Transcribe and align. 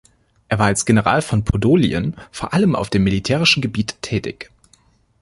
Er 0.47 0.57
war 0.57 0.65
als 0.65 0.85
General 0.87 1.21
von 1.21 1.43
Podolien 1.45 2.15
vor 2.31 2.55
allem 2.55 2.75
auf 2.75 2.89
dem 2.89 3.03
militärischen 3.03 3.61
Gebiet 3.61 4.01
tätig. 4.01 4.49